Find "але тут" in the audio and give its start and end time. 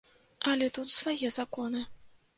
0.51-0.95